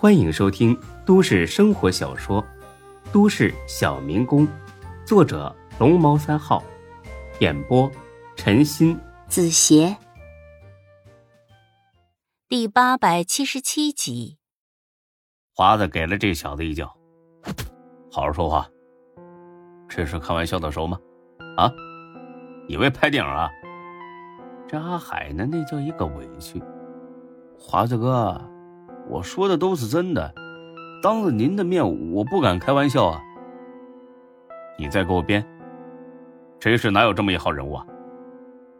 [0.00, 2.40] 欢迎收听都市生活小说
[3.12, 4.46] 《都市小民工》，
[5.04, 6.62] 作者龙猫三号，
[7.40, 7.90] 演播
[8.36, 9.96] 陈鑫、子邪，
[12.48, 14.38] 第八百七十七集。
[15.52, 16.96] 华子给了这小子一脚，
[18.12, 18.68] 好好说话。
[19.88, 20.96] 这是开玩笑的时候吗？
[21.56, 21.68] 啊，
[22.68, 23.50] 以为拍电影啊？
[24.68, 26.62] 这阿海呢，那叫一个委屈。
[27.58, 28.40] 华子哥。
[29.08, 30.32] 我说的都是真的，
[31.02, 33.20] 当着您的面，我不敢开玩笑啊。
[34.78, 35.44] 你再给我编，
[36.60, 37.86] 这世哪有这么一号人物啊？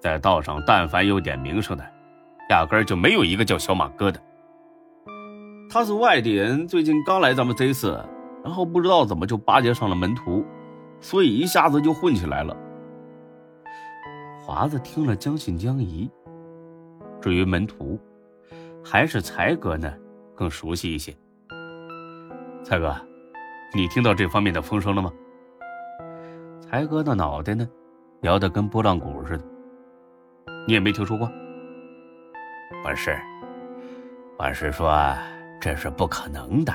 [0.00, 1.84] 在道上，但凡有点名声的，
[2.50, 4.20] 压根儿就没有一个叫小马哥的。
[5.70, 7.98] 他是外地人，最近刚来咱们这次，
[8.44, 10.44] 然后不知道怎么就巴结上了门徒，
[11.00, 12.56] 所以一下子就混起来了。
[14.40, 16.08] 华子听了将信将疑。
[17.20, 17.98] 至于门徒，
[18.84, 19.92] 还是才哥呢？
[20.38, 21.12] 更熟悉一些，
[22.62, 22.94] 才哥，
[23.74, 25.12] 你听到这方面的风声了吗？
[26.60, 27.68] 才哥的脑袋呢，
[28.20, 29.44] 摇得跟拨浪鼓似的。
[30.64, 31.26] 你也没听说过？
[32.84, 33.18] 不是，
[34.38, 35.12] 我是说
[35.60, 36.72] 这是不可能的。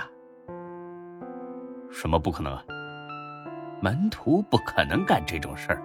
[1.89, 2.65] 什么不可能啊？
[3.81, 5.81] 门徒不可能干这种事儿。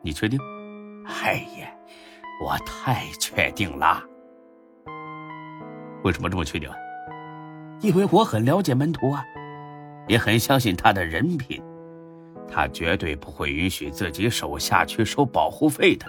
[0.00, 0.40] 你确定？
[1.04, 1.70] 哎呀，
[2.42, 4.02] 我太确定了。
[6.02, 6.68] 为什么这么确定？
[7.80, 9.24] 因为我很了解门徒啊，
[10.06, 11.62] 也很相信他的人品，
[12.46, 16.06] 他绝对不会允许自己手下去收保护费的。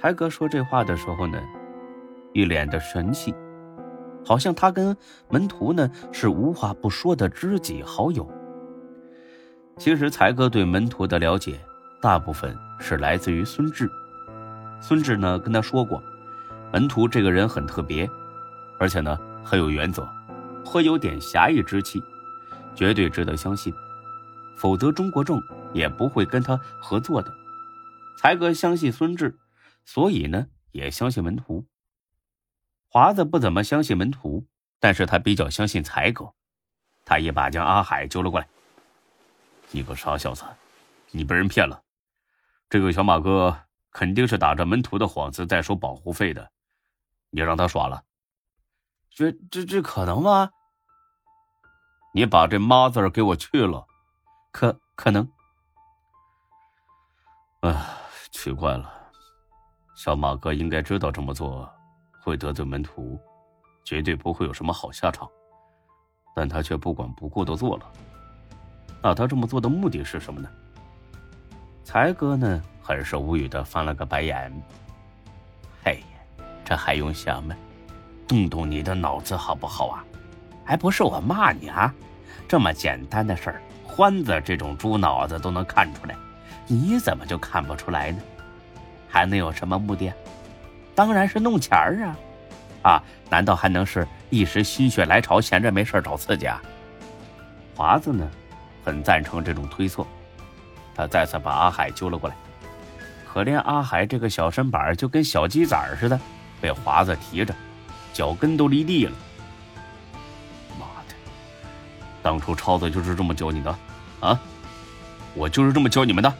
[0.00, 1.40] 才哥说这话的时候呢，
[2.32, 3.34] 一脸的神气，
[4.24, 4.96] 好像他跟
[5.28, 8.28] 门徒呢是无话不说的知己好友。
[9.78, 11.58] 其实才哥对门徒的了解，
[12.00, 13.88] 大部分是来自于孙志。
[14.80, 16.02] 孙志呢跟他说过，
[16.72, 18.08] 门徒这个人很特别。
[18.78, 20.08] 而且呢，很有原则，
[20.64, 22.02] 颇有点侠义之气，
[22.74, 23.72] 绝对值得相信。
[24.56, 25.40] 否则，钟国正
[25.72, 27.32] 也不会跟他合作的。
[28.18, 29.38] 才哥相信孙志，
[29.84, 31.66] 所以呢，也相信门徒。
[32.88, 34.46] 华子不怎么相信门徒，
[34.80, 36.32] 但是他比较相信才哥。
[37.04, 38.48] 他一把将阿海揪了过来
[39.70, 40.44] ：“你个傻小子，
[41.10, 41.82] 你被人骗了！
[42.70, 43.56] 这个小马哥
[43.90, 46.50] 肯定是打着门徒的幌子在收保护费的，
[47.30, 48.02] 你让他耍了。”
[49.16, 50.50] 这这这可能吗？
[52.12, 53.86] 你把这“妈”字给我去了，
[54.52, 55.26] 可可能？
[57.60, 57.96] 啊，
[58.30, 58.92] 奇怪了，
[59.94, 61.66] 小马哥应该知道这么做
[62.20, 63.18] 会得罪门徒，
[63.86, 65.26] 绝对不会有什么好下场，
[66.34, 67.90] 但他却不管不顾的做了。
[69.02, 70.50] 那他这么做的目的是什么呢？
[71.84, 74.52] 才哥呢，很是无语的翻了个白眼。
[75.84, 77.56] 哎呀，这还用想吗？
[78.26, 80.04] 动动你的脑子好不好啊？
[80.64, 81.94] 还不是我骂你啊？
[82.48, 86.16] 这么简单的事儿，欢子这种猪脑子都能看出来，
[86.66, 88.18] 你怎么就看不出来呢？
[89.08, 90.12] 还能有什么目的？
[90.94, 92.16] 当然是弄钱儿啊！
[92.82, 96.60] 啊，难道还能是一时心血来潮，闲着没事找刺激啊？
[97.74, 98.28] 华子呢，
[98.84, 100.04] 很赞成这种推测。
[100.94, 102.36] 他再次把阿海揪了过来，
[103.26, 106.18] 可怜阿海这个小身板就跟小鸡仔似的，
[106.60, 107.54] 被华子提着。
[108.16, 109.12] 脚跟都离地了！
[110.80, 111.14] 妈的，
[112.22, 113.78] 当初超子就是这么教你的，
[114.20, 114.40] 啊？
[115.34, 116.34] 我就是这么教你们的，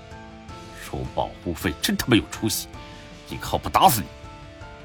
[0.82, 2.66] 收保护费真他妈有出息！
[3.28, 4.06] 一靠不打死你！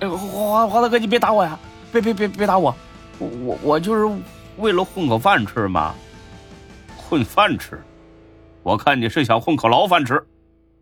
[0.02, 1.58] 哎，华华大哥，你别打我呀！
[1.94, 2.76] 别别别别打我！
[3.20, 4.22] 我我我就是
[4.58, 5.96] 为了混口饭吃嘛！
[6.98, 7.82] 混饭吃？
[8.64, 10.28] 我看你是想混口牢饭吃！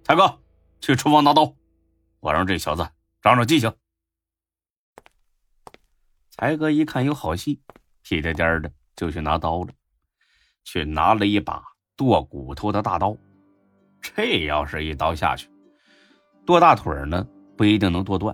[0.03, 0.39] 才哥，
[0.81, 1.53] 去厨房拿刀，
[2.19, 2.81] 我让这小子
[3.21, 3.71] 长长记性。
[6.39, 7.59] 才哥一看有好戏，
[8.01, 9.67] 屁颠颠的就去拿刀了，
[10.63, 11.61] 去拿了一把
[11.97, 13.13] 剁骨头的大刀。
[14.01, 15.49] 这要是一刀下去，
[16.45, 18.33] 剁大腿呢不一定能剁断，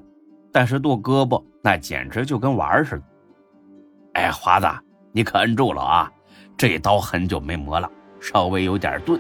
[0.54, 3.04] 但是剁胳膊那简直就跟玩似的。
[4.14, 4.68] 哎，华子，
[5.12, 6.14] 你可摁住了啊！
[6.56, 7.92] 这刀很久没磨了，
[8.22, 9.20] 稍微有点钝，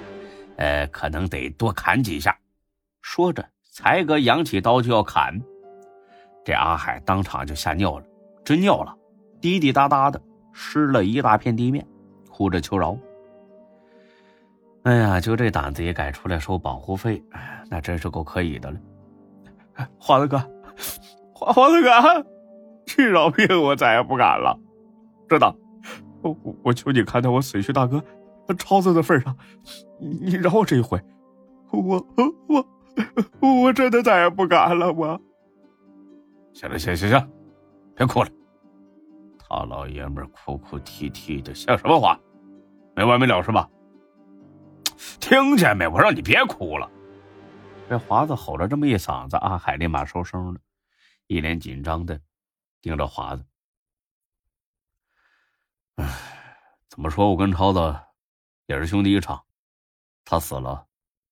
[0.58, 2.38] 呃，可能得多砍几下。
[3.02, 5.42] 说着，才哥扬起刀就要砍，
[6.46, 8.06] 这阿海当场就吓尿了。
[8.46, 8.96] 真尿了，
[9.42, 10.22] 滴滴答答的，
[10.54, 11.86] 湿了一大片地面，
[12.30, 12.96] 哭着求饶。
[14.84, 17.22] 哎呀，就这胆子也敢出来收保护费，
[17.70, 18.78] 那真是够可以的了。
[19.98, 20.38] 华子哥，
[21.34, 21.90] 华华子哥，
[22.96, 24.58] 你饶命，我再也不敢了。
[25.28, 25.56] 真的，
[26.22, 28.00] 我我求你看在我死去大哥
[28.60, 29.36] 超子的份上，
[30.00, 31.02] 你饶我这一回。
[31.72, 32.08] 我
[32.48, 32.66] 我
[33.42, 34.94] 我真的再也不敢了。
[34.94, 35.20] 我
[36.54, 37.35] 行了，行行行。
[37.96, 38.30] 别哭了，
[39.38, 42.20] 大老爷们哭哭啼啼的，像什么话？
[42.96, 43.70] 没完没了是吧？
[45.20, 45.88] 听见没？
[45.88, 46.90] 我让你别哭了。
[47.90, 50.60] 这华子吼了这么一嗓子，阿海立马收声了，
[51.28, 52.20] 一脸紧张的
[52.82, 53.46] 盯着华子。
[55.96, 56.06] 唉，
[56.90, 57.30] 怎么说？
[57.30, 57.96] 我跟超子
[58.66, 59.46] 也是兄弟一场，
[60.26, 60.88] 他死了，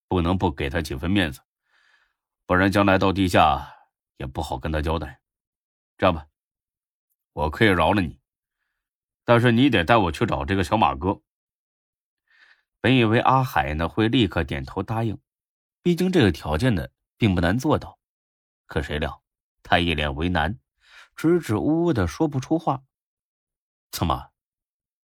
[0.08, 1.42] 不能不给他几分面子，
[2.46, 3.68] 不然将来到地下
[4.18, 5.20] 也不好跟他交代。
[5.98, 6.26] 这样吧，
[7.34, 8.20] 我可以饶了你，
[9.26, 11.22] 但是你得带我去找这个小马哥。
[12.80, 15.20] 本以为阿海呢会立刻点头答应，
[15.82, 16.88] 毕竟这个条件呢
[17.18, 18.00] 并不难做到。
[18.66, 19.24] 可谁料
[19.64, 20.60] 他一脸为难，
[21.16, 22.84] 支支吾吾的说不出话。
[23.92, 24.32] 怎么，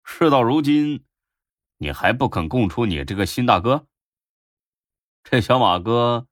[0.04, 1.06] 事到如今，
[1.78, 3.88] 你还不肯供出你这个新大哥？
[5.24, 6.28] 这小马哥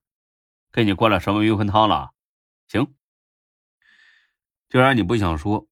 [0.72, 2.14] 给你灌了什么迷魂汤了？
[2.68, 2.96] 行，
[4.70, 5.68] 既然你不想说，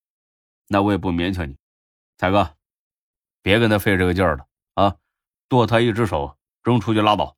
[0.72, 1.58] 那我也不勉强你。
[2.18, 2.56] 才哥，
[3.42, 4.46] 别跟他费这个劲儿了
[4.76, 4.96] 啊！
[5.50, 7.36] 剁他一只手，扔出去拉倒。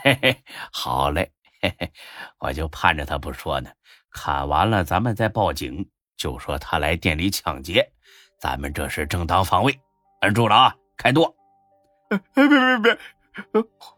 [0.00, 1.92] 嘿嘿，好嘞，嘿嘿，
[2.38, 3.70] 我就盼着他不说呢。
[4.12, 7.90] 砍完了，咱们再报警，就说他来店里抢劫，
[8.38, 9.80] 咱们这是正当防卫。
[10.20, 11.34] 摁住了啊，开剁！
[12.10, 12.98] 哎，别别别，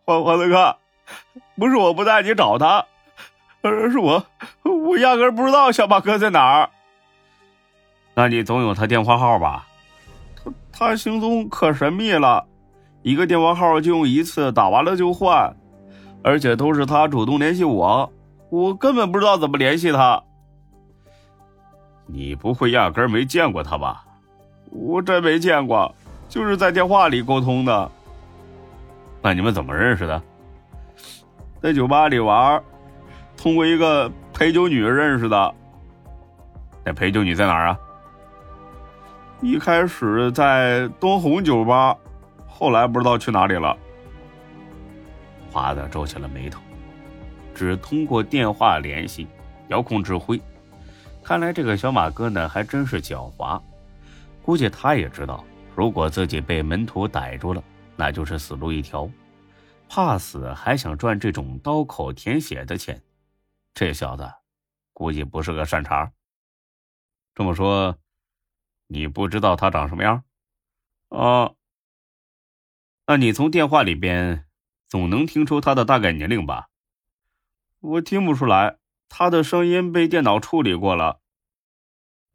[0.03, 0.79] 黄黄大哥，
[1.57, 2.87] 不是我不带你找他，
[3.61, 4.25] 而是我
[4.63, 6.71] 我压根不知道小马哥在哪儿。
[8.15, 9.67] 那你总有他电话号吧？
[10.37, 12.47] 他他行踪可神秘了。
[13.03, 15.55] 一个电话号就用一次，打完了就换，
[16.23, 18.11] 而且都是他主动联系我，
[18.51, 20.23] 我根本不知道怎么联系他。
[22.07, 24.05] 你不会压根没见过他吧？
[24.71, 25.95] 我真没见过，
[26.29, 27.91] 就是在电话里沟通的。
[29.21, 30.23] 那你们怎么认识的？
[31.61, 32.63] 在酒吧里玩，
[33.37, 35.55] 通过一个陪酒女认识的。
[36.85, 37.79] 那陪酒女在哪儿啊？
[39.45, 41.95] 一开始在东红酒吧。
[42.49, 43.77] 后来不知道去哪里了。
[45.53, 46.63] 华子皱起了眉头，
[47.55, 49.29] 只通过电话联系、
[49.69, 50.41] 遥控指挥，
[51.23, 53.61] 看来这个小马哥呢还真是狡猾。
[54.43, 55.45] 估计他也知道，
[55.77, 57.63] 如果自己被门徒逮住了，
[57.97, 59.07] 那就是死路一条。
[59.91, 62.99] 怕死还想赚这种刀口舔血的钱，
[63.75, 64.27] 这小子
[64.95, 66.11] 估计不是个善茬。
[67.35, 67.95] 这么说，
[68.87, 70.25] 你不知道他长什么样？
[71.09, 71.55] 啊？
[73.07, 74.49] 那你从电话里边
[74.89, 76.69] 总能听出他的大概年龄吧？
[77.81, 78.79] 我听不出来，
[79.09, 81.21] 他的声音被电脑处理过了。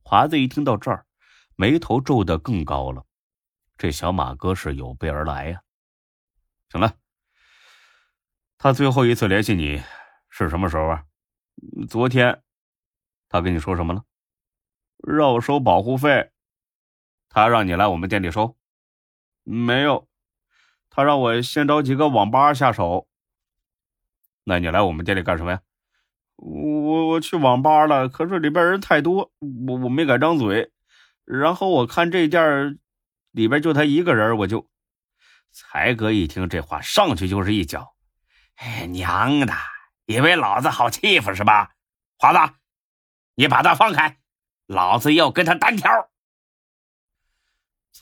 [0.03, 1.05] 华子一听到这儿，
[1.55, 3.05] 眉头皱得更高了。
[3.77, 5.61] 这小马哥是有备而来呀。
[6.69, 6.95] 行了，
[8.57, 9.81] 他最后一次联系你
[10.29, 11.03] 是什么时候啊？
[11.87, 12.43] 昨天。
[13.27, 14.03] 他跟你说什么了？
[14.97, 16.31] 让我收保护费。
[17.29, 18.57] 他让你来我们店里收？
[19.43, 20.07] 没有。
[20.89, 23.07] 他让我先找几个网吧下手。
[24.43, 25.61] 那你来我们店里干什么呀？
[26.35, 29.31] 我我去网吧了，可是里边人太多，
[29.67, 30.71] 我我没敢张嘴。
[31.23, 32.79] 然后我看这店
[33.31, 34.67] 里边就他一个人，我就……
[35.51, 37.95] 才哥一听这话，上去就是一脚。
[38.55, 39.53] 哎，娘的！
[40.05, 41.73] 以为老子好欺负是吧？
[42.17, 42.53] 华子，
[43.35, 44.17] 你把他放开，
[44.65, 46.08] 老子要跟他单挑。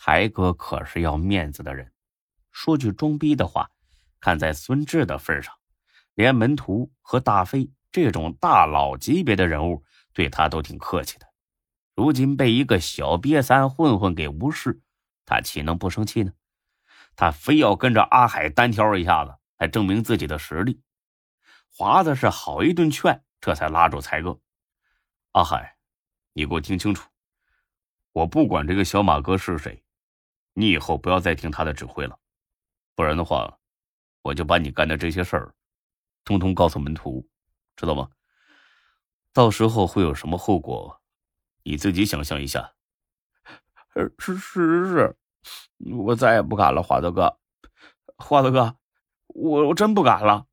[0.08, 1.92] 才哥可是要面子的人。
[2.50, 3.70] 说句装逼的话，
[4.22, 5.54] 看在孙志的份上，
[6.14, 9.84] 连门徒和大飞这种大佬级别的人物
[10.14, 11.28] 对他都挺客气的。
[11.94, 14.80] 如今被一个小瘪三混混给无视，
[15.26, 16.32] 他岂能不生气呢？
[17.18, 20.82] 他非要跟着阿海单挑一下子，来证明自己的实力。
[21.70, 24.40] 华子是好一顿劝，这才拉住才哥
[25.34, 25.76] ：“阿海，
[26.32, 27.10] 你给我听清楚，
[28.14, 29.84] 我不管这个小马哥是谁，
[30.58, 32.18] 你以后不要再听他的指挥了。”
[32.96, 33.60] 不然的话，
[34.24, 35.54] 我就把你干的这些事儿，
[36.24, 37.30] 通通告诉门徒，
[37.76, 38.10] 知道吗？
[39.32, 41.00] 到时候会有什么后果，
[41.62, 42.74] 你自己想象一下。
[43.94, 45.16] 是是是是，
[45.96, 47.38] 我再也不敢了，华子哥，
[48.18, 48.76] 华子哥，
[49.28, 50.48] 我我真不敢了。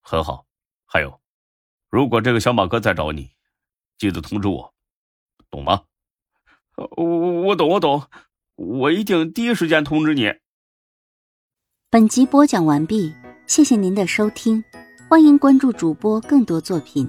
[0.00, 0.46] 很好，
[0.86, 1.20] 还有，
[1.90, 3.34] 如果这个小马哥再找你，
[3.98, 4.74] 记得通知我，
[5.50, 5.84] 懂吗？
[6.76, 8.08] 我我懂我懂，
[8.56, 10.32] 我一定第一时间通知你。
[11.90, 13.14] 本集播讲完毕，
[13.46, 14.64] 谢谢您的收听，
[15.08, 17.06] 欢迎关注主播更多作品。